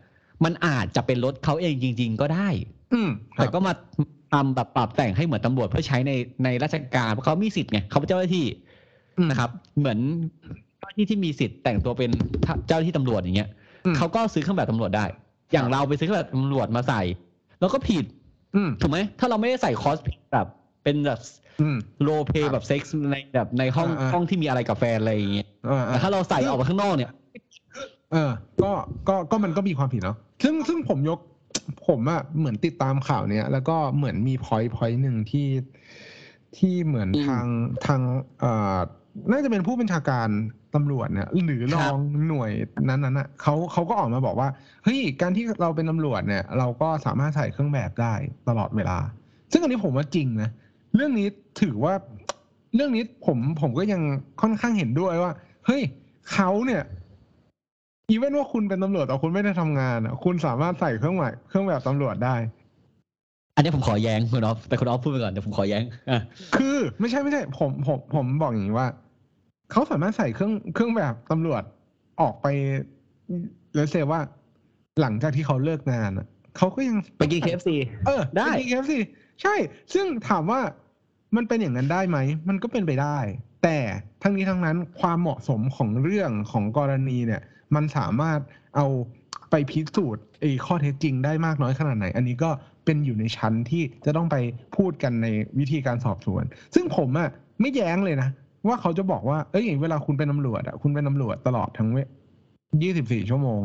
[0.43, 2.49] มันอาจจะเป็นรถเขาเองจริง ๆ ก็ได้
[2.93, 3.73] อืมครัแต่บก็มา
[4.33, 6.11] ทำแบบปรับแต่งให้เหมือนตำรวจเพื่อใช้ใน
[6.43, 8.45] ในราชการเพราะเขามีสิทธิ์ไงเขาเป็นเจ้าหน้าที่
[9.17, 9.99] อืมนะครับ เหมือน
[10.79, 12.11] เจ้าหน้าที่ที่มีสิทธิ์แต่งตัวเป็น
[12.67, 13.49] เจ้าหน้าที่ตำรวจอย่างเงี้ย
[13.85, 15.05] อืมเขาก็ซื้อเครื่องแบบตำรวจได้
[15.53, 17.01] อย่างเราไปซื้อเครื่องแบบตำรวจมาใส่
[17.59, 18.05] แล้วก็ผิด
[18.55, 19.97] อืมถูกไหมถ้าเราไม่ได้ใส่ cos
[20.33, 20.47] แบบ
[20.83, 21.19] เป็นแบบ
[21.61, 25.46] อืม roleplay แบบเซ็กซ์ในแบบในห้องอ่าๆห้องที่มีอะไรกับแฟนอะไรอย่างเงี้ยอ่า
[25.87, 27.11] แต่ถ้าเราใส่ออกมาข้างนอกเนี่ย
[28.11, 28.31] เออ
[28.63, 28.71] ก็
[29.07, 31.19] ก็ก็มันก็มีความผิดเนาะซึ่งซึ่งผมยก
[31.87, 35.47] ผมอะเหมือนติดตามข่าวเนี้ยแล้วก็เหมือนมี point point หนึ่งที่
[36.57, 37.45] ที่เหมือนอืมทาง
[37.85, 38.01] ทาง
[38.39, 38.77] เอ่อ
[39.31, 40.29] น่าจะเป็นผู้บัญชาการ
[40.75, 41.97] ตำรวจเนี่ยหรือรครัอบง
[42.27, 42.51] หน่วย
[42.89, 44.49] นั้นนั้นอะเขาเขาก็ออกมาบอกว่า
[44.83, 48.13] เฮ้ยการที่เราเป็นตำรวจเนี่ย เราก็สามารถใส่เครื่องแบบได้
[48.49, 48.97] ตลอดเวลา
[49.51, 50.49] ซึ่งอันนี้ผมว่าจริงนะ
[50.95, 51.27] เรื่องนี้
[51.61, 51.93] ถือว่า
[52.75, 54.01] เรื่องนี้ผมผมก็ยัง
[54.41, 55.31] ค่อนข้างเห็นด้วยว่า
[55.67, 55.83] เฮ้ย
[56.33, 56.83] เขาเนี่ย
[58.09, 62.35] อีเวนว่าคุณเป็นตำรวจแต่คุณไม่ได้ทำงานอะ คุณสามารถใส่เครื่องหมายเครื่องแบบตำรวจได้
[63.55, 66.21] อันนี้ผมขอแย้งคุณออฟแต่คุณออฟพูดไปก่อนเดี๋ยวผมขอแย้งอะ
[66.55, 68.87] คือไม่ใช่ไม่ใช่ ผมผมผมบอกอย่างนี้ว่า
[69.71, 71.63] เขาสามารถใส่เครื่องเครื่องแบบตำรวจ
[72.21, 72.47] ออกไป
[73.75, 74.21] แล้วเซว่า
[75.01, 77.69] หลังจากที่เขาเลิกงานอะเขาก็ยังไปกิน KFC
[78.05, 78.99] เออได้ปครับสิ
[79.41, 79.55] ใช่
[79.93, 80.59] ซึ่งถามว่า
[81.35, 82.17] มันเป็นอย่างนั้นได้ไหม
[82.49, 83.17] มันก็เป็นไปได้
[83.67, 83.81] แต่
[84.23, 87.41] ทั้งนี้ทั้งนั้นความเหมาะสมของเรื่องของกรณีเนี่ย
[87.75, 88.39] มันสามารถ
[88.75, 88.87] เอา
[89.51, 92.49] ไปพิสูจน์ไอ้ข้อเท็จจริงได้มากน้อยขนาดไหน อันนี้ก็
[92.85, 94.35] เป็นอยู่ในชั้นที่จะต้องไป
[94.75, 95.27] พูดกันใน
[95.59, 96.43] วิธีการสอบสวน
[96.75, 97.29] ซึ่งผมอะ
[97.61, 98.29] ไม่แย้งเลยนะ
[98.67, 101.99] ว่าเขาจะบอกว่าเอ้ยเวลาคุณเป็นตำรวจอะคุณเป็นตำรวจตลอดทั้งเว
[102.63, 103.61] 24ชั่วโมง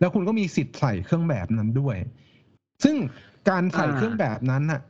[0.00, 1.96] แล้วคุณก็มีสิทธิ์ใส่เครื่องแบบนั้นด้วย
[2.84, 2.96] ซึ่ง
[3.50, 4.80] การใส่เครื่องแบบนั้นน่ะ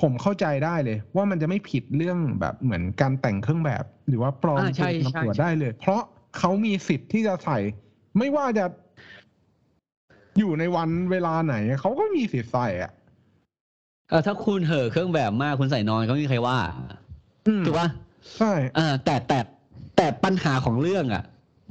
[0.00, 6.02] ผมเข้าใจได้เลย ว่ามันจะไม่ผิดเรื่องแบบเหมือนการแต่งเครื่องแบบ หรือว่าปลอมอ่าใช่เป็นใช่ตำรวจได้เลย เพราะ
[6.38, 7.58] เขามีสิทธิ์ที่จะใส่
[8.18, 8.64] ไม่ว่าจะ
[10.38, 12.92] อยู่ในวันเวลาไหนเขาก็มีสิทธิ์ใส่อะ
[14.10, 16.56] เออถ้าคุณเห่อะเครื่องแบบมากคุณใส่นอนก็ไม่มีใครว่า
[17.46, 17.88] อืมถูกปะ
[18.38, 19.38] ใช่เออแต่แต่
[19.96, 21.22] แต่ปัญหาของเรื่องอะ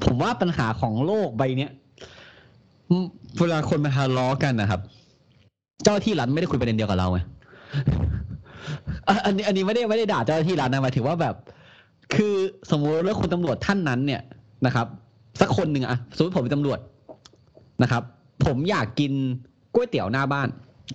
[0.06, 1.72] ผมว่าปัญหาของโลกใบเนี้ย
[2.90, 3.06] อืม
[3.40, 4.82] เวลาคนมาทะเลาะกันนะครับ
[5.84, 7.20] เจ้าหน้าที่รัฐไม่ได้คุยประเด็นเดียวกับเราไง
[9.08, 11.36] อะอันนี้อันนี้ไม่ได้ไม่ได้ด่าเจ้าหน้าที่รัฐนะหมายถึงว่าแบบ
[12.16, 12.36] คือ
[12.72, 14.22] สมมติว่าคุณตำรวจท่านนั้นเนี่ย
[14.66, 14.88] นะครับ
[15.42, 16.80] สักคนหนึ่งอะสมมติผมเป็นตำรวจ
[17.84, 18.04] นะครับ
[18.46, 19.12] ผมอยากกิน
[19.74, 20.48] ก๋วยเตี๋ยวหน้าบ้าน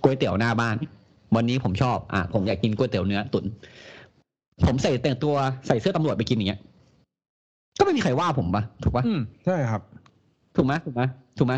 [0.03, 0.75] ก๋วยเตี๋ยวหน้าบ้าน
[1.35, 3.45] วันนี้ผมชอบอะผมอยากกินก๋วยเตี๋ยวเนื้อตุ๋น
[4.65, 5.35] ผมใส่แต่งตัว
[5.67, 6.59] ใส่เสื้อตำรวจไปกินอย่างเงี้ย
[7.79, 9.81] ก็ไม่มีใครว่าผมปะถูกปะอืมใช่ครับ
[10.55, 11.01] ถูกไหมถูกไหม
[11.37, 11.55] ถูกไหม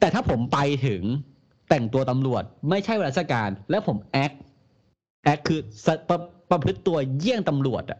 [0.00, 1.02] แต่ถ้าผมไปถึง
[1.68, 4.32] แต่งตัวตำรวจไม่ใช่ราชการ แล้วผมแอค
[5.24, 6.18] แอคคือสะประ
[6.50, 7.98] ประพฤติตัวเยี่ยงตำรวจอะ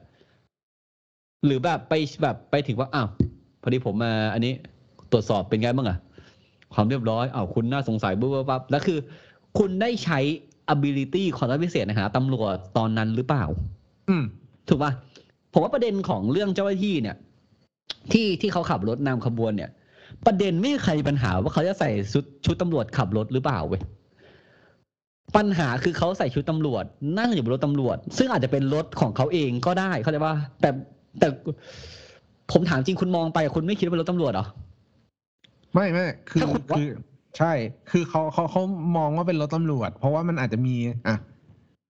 [1.44, 3.08] หรือแบบไปแบบไปถึงว่าอ้าว
[3.62, 4.52] พอดีผมมาอันนี้
[5.12, 5.98] ตรวจสอบเป็นไงบ้างอะ
[6.74, 8.98] ความเรียบร้อยอ้าวคุณน่าสงสัยบุ๊บบุ๊บปั๊บแล้วคือ
[9.58, 10.18] คุณได้ใช้
[10.74, 13.44] ability ความรับพิเศษนะฮะตำรวจตอนนั้นหรือเปล่า
[14.08, 14.24] อืม
[14.68, 14.92] ถูกป่ะ
[15.52, 17.16] ผมว่าประเด็นของเรื่องเจ้าหน้าที่เนี่ย
[18.12, 19.70] ที่ที่เขาขับรถนำขบวนเนี่ย
[20.26, 23.82] ประเด็นไม่มีใครมีปัญหาว่าเขาจะใส่ชุดชุดตำรวจขับรถหรือเปล่าเว้ย
[25.36, 26.84] ปัญหาคือเขาใส่ชุดตำรวจ
[27.18, 30.70] นั่งอยู่บนรถตำรวจ ซึ่งอาจจะเป็นรถของเขาเองก็ได้เข้าใจป่ะแต่
[31.18, 31.28] แต่
[32.52, 34.46] ผมถามจริงคุณมองไปคุณไม่คิดว่าเป็นรถตำรวจเหรอ
[35.74, 36.88] ไม่ไม่คือถ้าคุณว่าคือ
[37.38, 37.52] ใช่
[37.90, 38.62] คือเขาเขาเขา
[38.96, 40.76] มองว่าเป็นรถตำรวจ เพราะว่ามันอาจจะมี
[41.08, 41.16] อะ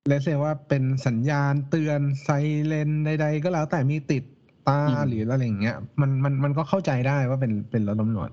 [0.08, 2.28] เลเซว่าเป็นสัญญาณเตือนไซ
[2.66, 4.22] เรนใด ๆ ก็แล้วแต่มีติด
[4.68, 8.30] ตาหรืออะไรอย่างเงี้ย มันมันมันก็เข้าใจได้ว่าเป็นเป็นรถตำรวจ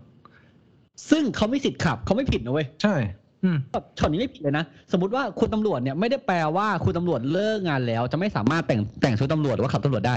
[1.10, 2.96] ซึ่งเขาไม่สิทธิ์ขับเขาไม่ผิดนะเว้ยใช่
[3.44, 10.16] อืมแบบช็อตนี้ไม่ผิดเลยนะ สมมติว่าคุณตำรวจเนี่ยไม่ได้แปลว่าคุณตำรวจเลิกงานแล้ว จะไม่สามารถแต่งแต่งชุดตำรวจหรือว่าขับตำรวจได้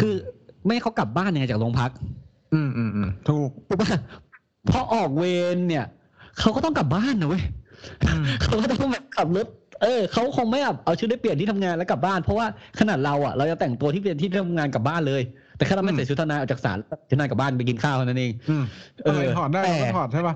[0.00, 0.14] คือ
[0.64, 1.90] ไม่ให้เขากลับบ้านยังไงจากโรงพัก
[2.54, 3.88] อืมอืมอืมถูกถูกปะ
[4.70, 5.24] พอออกเว
[5.54, 5.84] รเนี่ย
[6.38, 7.42] เขาก็ต้องกลับบ้านนะเว้ย
[8.06, 9.46] อืมเขาก็ต้องแบบขับรถ
[9.82, 12.46] เออเขาคงไม่แบบเอาชุดได้เปลี่ยนที่ทำงานแล้วกลับบ้านเพราะว่า
[12.78, 15.22] ขนาดเราอะเราจะแต่งตัวที่เป็นที่ทำงานกลับบ้านเลย
[15.56, 16.78] แต่แค่เราไม่ใส่ชุดทนายออกจากศาล
[17.10, 18.64] ทนายกลับบ้านไปกินข้าวเท่านั้นเองอืม
[19.04, 20.34] เอออะไรถอดได้แต่เราก็ถอดใช่ปะ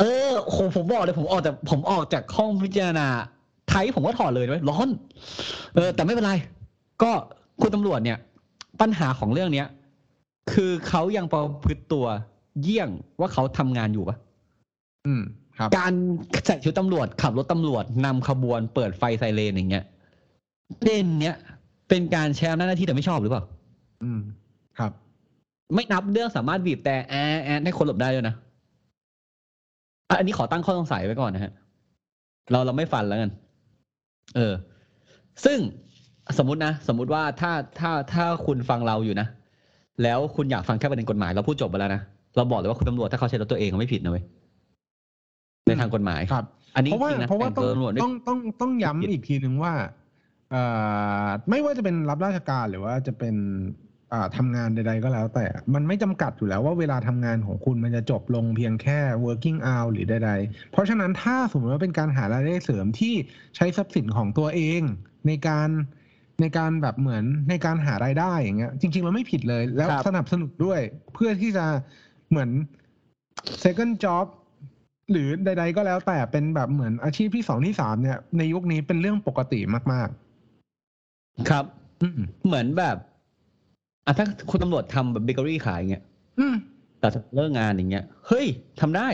[0.00, 3.06] เออโหผมบอกเลยผมออกจากผมออกจากห้องพิจารณา
[3.70, 4.88] ไทยผมก็ถอดเลยนะร้อน
[5.74, 6.32] เออ แต่ไม่เป็นไร
[7.02, 7.10] ก็
[7.60, 8.18] คุณตำรวจเนี่ย
[8.80, 9.66] ปัญหาของเรื่องเนี้ย
[10.52, 12.06] คือเขายังประพฤติตัว
[12.62, 12.88] เยี่ยง
[13.20, 14.16] ว่าเขาทำงานอยู่ปะ
[15.06, 15.22] อืม
[15.58, 15.92] ครับ การ
[16.46, 19.84] ใส่ชุดตำรวจขับรถตำรวจนำขบวนเปิดไฟไซเรนอย่างเงี้ย
[20.84, 21.36] เด่นเนี้ย
[21.88, 23.44] เป็นการใช้อำนาจหน้าที่แต่ไม่ชอบหรือเปล่า
[24.02, 24.20] อืม
[24.78, 24.92] ครับ
[25.74, 28.34] ไม่นับเรื่องสามารถบีบแต่แอร์แอร์ให้คนหลบได้ด้วยนะ
[30.08, 31.52] อะอันนี้ขอตั้งข้อสงสัยไว้ก่อนนะฮะ
[32.50, 33.30] เราเราไม่ฟันแล้วกัน
[34.36, 34.54] เออ
[35.44, 35.58] ซึ่ง
[36.38, 39.26] สมมตินะ สมมติว่าถ้าถ้าถ้าคุณฟังเราอยู่นะ
[40.02, 42.02] แล้วคุณอยากฟังแค่ประเด็นกฎหมาย เราพูดจบไปแล้วนะ
[42.36, 44.24] เราบอกเลยว่าคุณตำรวจถ้าเขาใช้รถตัวเองเขาไม่ผิดนะเว้ย
[45.66, 46.44] ในทางกฎหมายครับ
[46.76, 49.72] อันนี้เพราะว่าจงนเพราะว่าแต่ต้องตำรวจด้วยต้องต้องต้องย้ำอีกทีหนึ่งว่า
[50.50, 50.62] เอ่
[51.24, 53.36] อไม่ว่าจะเป็นรับราชการหรือว่าจะเป็น
[54.12, 63.14] อ่าทำงานใด ๆ ก็แล้ว แต่มันไม่จำกัดอยู่แล้วว่าเวลาทำงานของคุณมันจะจบลงเพียงแค่ working hour หรือใด ๆ เพราะฉะนั้นถ้าสมมติว่าเป็นการหารายได้เสริมที่
[63.56, 64.82] ใช้ทรัพย์สินของตัวเอง
[65.26, 65.70] ในการ
[66.40, 70.80] ในการแบบเหมือนในการหารายได้อย่างเงี้ย จริง ๆ เราไม่ผิดเลย แล้วครับสนับสนุนด้วย
[71.14, 71.64] เพื่อที่จะ
[72.30, 72.50] เหมือน
[73.64, 74.26] second job
[75.10, 79.60] หรือใด ๆ ก็แล้วแต่เป็นแบบเหมือนอาชีพที่สองที่สามเนี่ย ในยุคนี้เป็นเรื่องปกติ
[79.92, 80.08] มาก
[81.50, 82.96] ครับๆอืมเหมือนแบบ
[84.06, 86.04] อะถ้าคุณตำรวจทำแบบเบเกอรี่ขายอย่างเงี้ย
[86.38, 86.54] อืม
[87.00, 88.46] แต่เลิกงานอย่างเงี้ย เฮ้ย
[88.80, 89.08] ทำได้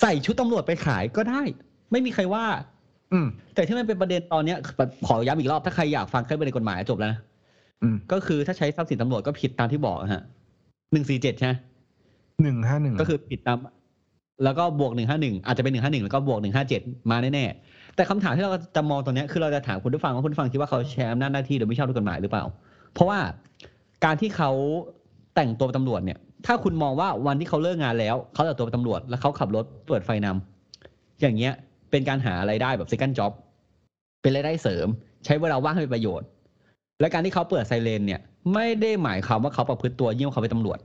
[0.00, 1.42] ใส่ชุดตำรวจไปขายก็ได้
[1.90, 2.44] ไม่มีใครว่า
[3.12, 4.58] อืม แต่ที่มันเป็นประเด็นตอนเนี้ย
[5.06, 7.18] ขอย้ำอีกรอบถ้าใครอยากฟังแค่ประเด็นกฎหมายจบแล้วนะ
[7.82, 10.22] อืมก็คือถ้าใช้ทรัพย์สินตำรวจก็ผิดตามที่บอกอะฮะ
[10.92, 11.52] หนึ่งสี่เจ็ดใช่ไหม
[12.42, 13.58] หนึ่งห้าหนึ่งก็คือผิดตาม
[14.44, 22.44] แล้วก็บวกหนึ่งห้าหนึ่งอาจจะเป็นหนึ่งห้าหนึ่งแล้วก็บวกหนึ่งห้าเจ็ดมาแน่ๆแต่คำถามที่เราจะมองตรงเนี้ยคือเราจะถามคุณผู้ฟังว่าคุณผู้ฟังคิดว่าเขาใช้อำนาจหน้าที่โดยไม่ชอบด้วยกฎหมายหรือเปล่า
[22.92, 23.18] เพราะว่า
[24.04, 24.50] การที่เขา
[25.34, 31.52] แต่งตัวเป็นตำรวจเนี่ย ถ้าคุณมองว่าวันที่เขาเลิกงานแล้ว เขาแต่งตัวเป็นตำรวจแล้วเขาขับรถเปิดไฟนำอย่างเงี้ย
[31.94, 33.32] เป็นการหาไรายได้แบบ second job
[34.22, 34.86] เป็นรายได้เสริม
[35.24, 36.28] ใช้เวลาว่างให้เป็นประโยชน์
[37.00, 38.20] และการที่เขาเปิดไซเรนเนี่ย
[38.54, 40.78] ไม่ได้หมายความว่าเขาประพฤติตัวยิ่งเขาเป็นตำรวจ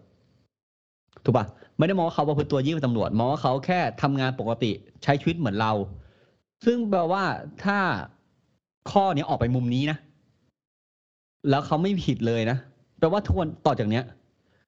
[1.23, 1.45] ถูกปะ
[1.77, 4.71] ไม่ได้มองว่าเขาประพฤติตัวยิ่งกว่าตำรวจมองว่าเขาแค่ทำงานปกติ
[5.03, 5.71] ใช้ชีวิตเหมือนเรา
[6.65, 7.23] ซึ่งแปลว่า
[7.63, 7.79] ถ้า
[8.91, 9.97] ข้อเนี้ออกไปมุมนี้นะ
[11.49, 12.57] แล้วเขาไม่ผิดเลยนะ
[12.99, 14.03] แปลว่าทวนต่อจากเนี้ย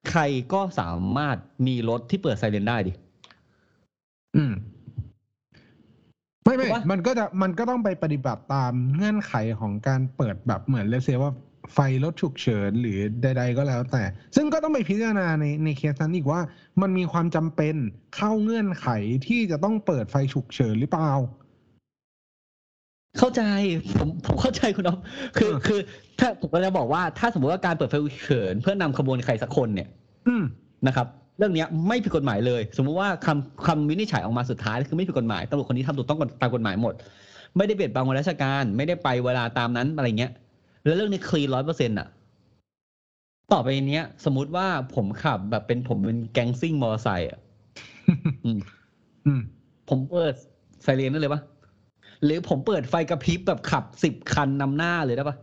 [0.09, 0.21] ใคร
[0.53, 2.93] ก็สามารถมีรถที่เปิดไซเรนได้ดิ
[4.35, 4.53] อืม
[6.45, 11.31] ไม่ไม่ถูกปะมันก็จะมันก็ต้องไปปฏิบัติตามเงื่อนไขของการเปิดแบบเหมือนเลเซว่า
[11.73, 14.03] ไฟรถฉุกเฉินหรือใด ๆ ก็แล้วแต่
[14.35, 16.41] ซึ่งก็ต้องไปพิจารณาในในเคสนั้นอีกว่า
[16.81, 17.75] มันมีความจำเป็น
[18.15, 18.87] เข้าเงื่อนไข
[19.27, 21.11] ที่จะต้องเปิดไฟฉุกเฉินหรือเปล่า
[23.19, 23.41] เข้าใจ
[23.97, 24.99] ผมผมเข้าใจคุณอ๊อฟ
[25.37, 25.79] คือเออคือ
[26.19, 29.89] ถ้าผมก็จะบอกว่าถ้าสมมติว่าการเปิดไฟฉุกเฉินเพื่อนำขบวนใครสักคนเนี่ย
[30.27, 30.43] อืม
[30.87, 31.07] นะครับ
[31.41, 36.93] เรื่องเนี้ยไม่ผิดกฎหมายเลย สมมุติว่าคำคำวินิจฉัยออกมาสุดท้ายคือไม่ผิดกฎหมายตำรวจคนนี้ทำถูกต้องตามกฎหมายหมด
[37.57, 40.31] ไม่ได้เบียดบังวันราชการ ไม่ได้ไปเวลาตามนั้นอะไรเงี้ย
[40.85, 42.07] แล้วเรื่องนี้คลีนร้อยเปอร์เซ็นต์อะ
[43.51, 47.39] ต่อไปเนี้ย สมมุติว่าผมขับแบบเป็นผมเป็นแก๊งซิ่งมอเตอร์ไซค์อะ
[48.45, 48.59] อืม
[49.25, 49.41] อืม
[49.89, 50.33] ผมเปิด
[50.83, 51.41] ไซเรนได้เลยปะ
[52.23, 55.35] หรือผมเปิดไฟกระพริบแบบขับสิบคันนำหน้าเลยได้ปะ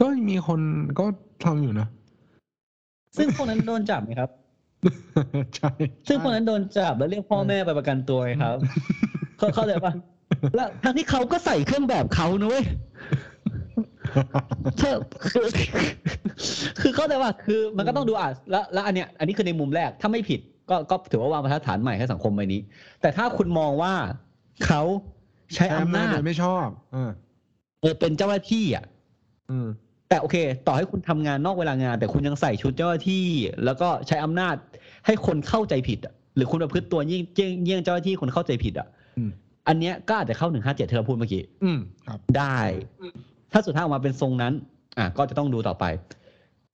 [0.00, 0.60] ก็มีคน
[0.98, 1.04] ก็
[1.44, 1.86] ทำอยู่นะ
[3.16, 4.30] ซึ่งพวกนั้นโดนจับไหมครับ
[5.56, 5.70] ใช่
[6.08, 8.56] ซึ่งพวกนั้นโดนจับแล้วเรียกพ่อแม่ไปประกันตัวไงครับ
[9.38, 9.92] เขาเข้าใจปะ
[10.54, 12.64] แล้วทั้งที่เขาก็ใส่เครื่องแบบเขานะเว้ย
[14.78, 14.96] เธอ
[15.30, 15.46] คือ
[16.80, 22.60] คือเข้าใจว่าคือมันก็ต้องดูอะแล้วแล้วอันเนี้ยอันนี้คือในมุมแรกถ้าไม่ผิด ก็ก็ถือว่าวางบรรทัดฐานใหม่ให้สังคมใบนี้
[23.00, 23.94] แต่ถ้าคุณมองว่า
[24.66, 24.82] เขา
[25.54, 27.10] ใช้ใช้อำอำนานาจจโดยไม่ชอบอ่า
[27.80, 28.84] เออเป็นเจ้าหน้าที่อะ
[29.50, 29.68] อืม
[30.08, 33.26] แต่โอเค ต่อให้คุณทำงานนอกเวลางาน แต่คุณยังใส่ชุดเจ้าหน้าที่
[33.64, 34.54] แล้วก็ใช้อำนาจ
[35.06, 38.88] ให้คนเข้าใจผิดอะหรือคุณประพฤติตัวยิ่งเยี่ยงเยี่ยงเจ้าหน้าที่คนเข้าใจผิดอะ
[39.18, 39.30] อืม
[39.68, 42.58] อันเนี้ยก็อาจจะเข้าหนึ่งห้าเจ็ดที่เราพูดเมื่อกี้อืมครับได้
[43.52, 44.52] ถ้าสุดท้ายออกมาเป็นทรงนั้น
[44.98, 45.84] อะก็จะต้องดูต่อไป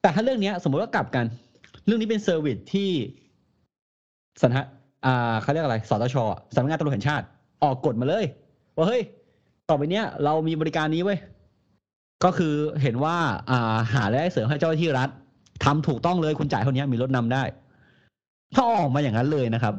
[0.01, 1.25] แต่ถ้าเรื่องเนี้ย สมมติว่ากลับกัน
[1.85, 2.89] เรื่องนี้เป็นเซอร์วิสที่
[4.41, 4.65] สนะ
[5.05, 6.15] อ่าเขาเรียกอะไรสตช.
[6.21, 7.25] อะสำนักงานตำรวจแห่งชาติ
[7.63, 8.25] ออกกฎมาเลย
[8.77, 9.01] ว่าเฮ้ย
[9.69, 11.19] ต่อไปเนี้ย เรามีบริการนี้เว้ย
[12.23, 13.15] ก็คือเห็นว่า
[13.49, 15.09] อ่าหารายได้เสริมให้เจ้าหน้าที่รัฐ
[15.65, 17.43] ทำถูกต้องเลยคุณจ่ายเท่านี้มีรถนำได้
[18.53, 19.73] ถ้าออกมาอย่างนั้นเลยนะครับ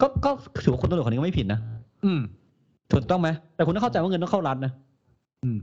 [0.00, 0.30] ก็ก็
[0.62, 1.60] ถือว่าคนตำรวจคนนี้ก็ไม่ผิดนะ
[2.04, 2.20] อืม
[2.92, 4.72] ถูกต้องไหมแต่คุณต้องเข้าใจว่าเงินต้องเข้ารัฐนะ
[5.44, 5.58] อืม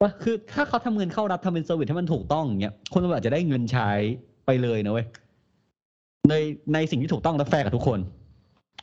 [0.00, 3.90] ว่าคือถ้าเขาทำเงินเข้ารัฐทำเป็น service ให้มันถูกต้องอย่างเงี้ยคนตำรวจอาจจะได้เงินใช้
[4.46, 5.06] ไปเลยนะเว้ย
[6.30, 6.34] ใน
[6.74, 7.98] ในสิ่งที่ถูกต้องและแฟร์กับทุกคน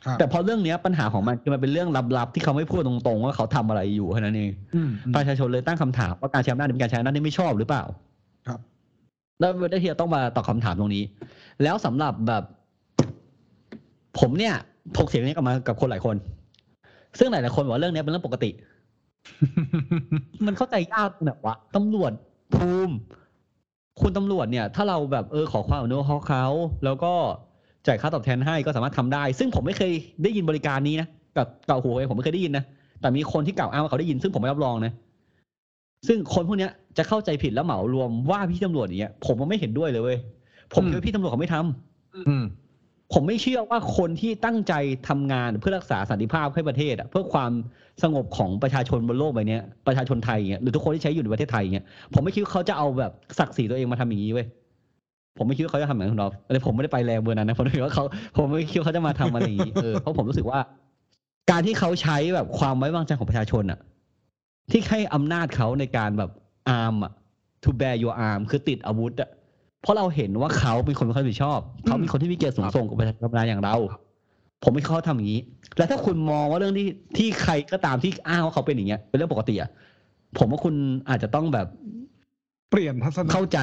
[0.04, 1.88] ครับแต่พอเรื่องเนี้ยปัญหาของมันคือมันเป็นเรื่อง
[2.18, 7.98] ลับๆที่เขาไม่พูดตรงๆว่าเขาทำอะไรอยู่แค่นั้นเองอืมอืมประชาชนเลยตั้งคำถามว่าการใช้อำนาจเป็นการใช้อำนาจที่ไม่ชอบหรือเปล่าครับ
[9.40, 11.04] แล้วได้ที่จะต้องมาตอบคำถามตรงนี้
[11.62, 12.42] แล้วสำหรับแบบ
[14.20, 14.54] ผมเนี่ย
[14.96, 16.16] ถกเสียงนี้กับมากับคนหลายคน
[17.18, 18.50] ซึ่งหลายๆคนบอกว่าเรื่องนี้เป็นเรื่องปกติ
[20.46, 22.12] มันเข้าใจยากแบบว่าตำรวจ
[22.54, 22.94] ภูมิ
[24.00, 26.44] คุณตำรวจเนี่ย ถ้าเราแบบเออขอความอนุเคราะห์เขา
[26.84, 27.12] แล้วก็
[27.86, 29.92] จ่ายค่าตอบแทนให้ก็สามารถทำได้ ซึ่งผมไม่เคย
[30.22, 32.64] ได้ยินบริการนี้นะกับเก่าหัวเองผมไม่เคยได้ยินนะ
[33.00, 34.92] แต่มีคนที่กล่าวอ้างว่าเขาได้ยินซึ่งผมไม่รับรองนะ
[36.06, 40.18] ซึ่งคนพวกเนี้ยจะเข้าใจผิดแล้วเหมารวมว่าพี่ตำรวจอย่างเงี้ยผมว่าไม่เห็นด้วยเลยเว้ย
[40.74, 42.44] ผมคิดว่าพี่ตำรวจเขาไม่ทำอืม
[43.12, 44.74] ผมไม่เชื่อว่าคนที่ตั้งใจ
[45.08, 47.52] ทำงานเพื่อรักษาสันติภาพให้ประเทศอะเพื่อความ
[48.02, 54.46] สงบของประชาชนบนโลกใบเนี้ยประชาชนไทยเงี้ยหรือทุกคนที่ใช้อยู่ในประเทศไทยเงี้ยผมไม่คิดว่าเขาจะเอาแบบศักดิ์ศรีตัวเองมาทำอย่างนี้เว้ย
[55.38, 58.04] ผมไม่คิดว่าเขาจะทำอย่างนั้นคุณดอฟแต่ผมไม่ได้ไปแรงเบอร์นั้นนะผมคิดว่าเขา
[58.36, 60.58] ผมไม่คิดว่าเขาจะมาทำอะไรอย่างนี้เออเพราะผมรู้สึกว่า
[61.50, 63.78] การที่เขาใช้แบบความไว้วางใจของประชาชนอะ
[64.70, 66.30] ที่ให้อำนาจเขาในการแบบ
[66.68, 67.12] อาร์มอะ
[67.64, 69.30] to bear your arm คือติดอาวุธอะ
[69.82, 73.74] เพราะเราเห็นว่าเขาเป็นคนมีความรับผิดชอบ เขาเป็นคนที่มีเกียรติสูงส่งกับประชาชนธรรมดาอย่างเรา
[74.62, 75.40] ผมไม่เขาทำอย่างนี้
[75.76, 79.70] แล้วถ้าคุณมองว่าเรื่องที่ที่ใครก็ตามที่อ้างว่าเขาเป็นอย่างเงี้ยเป็นเรื่องปกติอะ
[80.38, 80.74] ผมว่าคุณ
[81.08, 81.66] อาจจะต้องแบบ
[82.70, 83.58] เปลี่ยนทัศนคเข้าใจ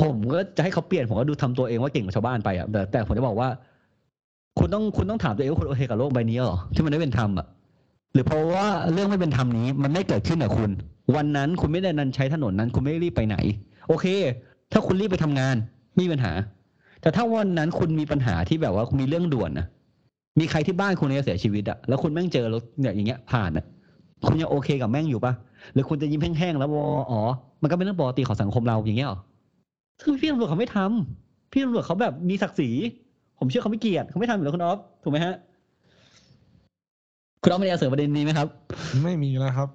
[0.00, 3.48] ผมก็จะให้เขาเปลี่ยนผมก็ดูทำตัวเองว่าเก่งกว่าชาวบ้านไปอะแต่แต่ผมจะบอกว่า
[4.58, 7.46] คุณต้องคุณต้องถามตัวเองว่าคุณโอเคกับโลกใบนี้หรอที่มันไม่เป็นธรรมอะ
[8.14, 10.70] หรือเพราะว่าเรื่องไม่เป็นธรรมนี้มันไม่เกิดขึ้นกับคุณ
[11.16, 13.36] วันนั้นคุณไม่ได้นันใช้ถนนนั้น คุณไม่ได้รีบไปไหน
[13.88, 14.06] โอเค
[14.72, 15.56] ถ้าคุณรีบไปทำงาน
[15.94, 16.32] ไม่มีปัญหา
[17.00, 19.66] แต่ถ้าวันนั้นคุณมีปัญหาที่แบบว่ามีเรื่องด่วนนะ
[20.40, 23.64] มีใครที่บ้านคุณเนี่ยเสียชีวิตอะแล้วคุณแม่งเจอรถเนี่ยอย่างเงี้ยผ่านอะ
[24.26, 25.32] คุณยังโอเคกับแม่งอยู่ปะ
[25.72, 26.70] หรือคุณจะยิ้มแห้งๆแล้ว
[27.10, 27.20] อ๋อ
[27.62, 29.18] มันก็เป็นเรื่องปกติของสังคมเราอย่างเงี้ยหรอ
[30.02, 32.70] ซึ่งพี่ตำรวจเขาไม่ทำพี่ตำรวจเขาแบบมีศักดิ์ศรี
[33.38, 35.34] ผมเชื่อเขาไม่เกลียดเขาไม่ทำอยู่แล้วคุณออฟถูกไหมฮะ
[37.44, 38.48] คุณออฟมีอะไรเสริมประเด็นนี้ไหมครับ
[39.02, 39.68] ไม่มีแล้วครับ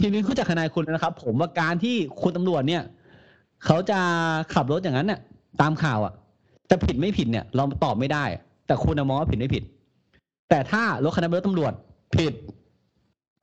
[0.00, 2.82] ทีนี้คุณจากทนายคุณนะครับ ผมว่าการที่คุณตำรวจเนี่ย
[3.64, 3.98] เขาจะ
[4.54, 5.20] ขับรถอย่างนั้นเนี่ย
[5.60, 6.12] ตามข่าวอะ่ะ
[6.70, 8.24] จะผิดไม่ผิดเนี่ย เราตอบไม่ได้
[8.66, 9.62] แต่คุณน่ะมองว่าผิดไม่ผิด
[10.50, 11.72] แต่ถ้ารถคันนั้นเป็นรถตำรวจ
[12.16, 12.32] ผิด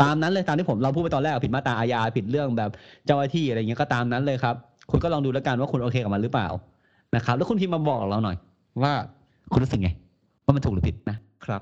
[0.01, 2.69] ตามนั้นเลยตามที่ผมเราพูดไปตอนแรกอะผิดมาตราอาญาผิดเรื่องแบบ
[3.05, 4.55] เจ้าหน้าที่อะไรเงี้ยก็ตามนั้นเลยครับ
[4.91, 6.47] คุณก็ลองดูแล้วกันว่าคุณโอเคกับมันหรือเปล่า
[7.15, 8.37] นะครับ แล้วคุณพิมพ์มาบอกเราหน่อย
[8.83, 8.93] ว่า
[9.51, 9.89] คุณรู้สึกไง
[10.45, 11.61] ว่ามันถูกหรือผิดนะครับ